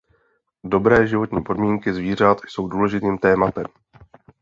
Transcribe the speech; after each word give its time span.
Dobré 0.63 1.07
životní 1.07 1.41
podmínky 1.43 1.93
zvířat 1.93 2.37
jsou 2.47 2.67
důležitým 2.67 3.17
tématem. 3.17 3.65